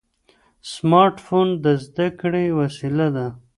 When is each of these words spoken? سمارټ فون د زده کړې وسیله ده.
سمارټ 0.71 1.15
فون 1.25 1.47
د 1.63 1.65
زده 1.85 2.07
کړې 2.19 2.45
وسیله 2.59 3.07
ده. 3.15 3.27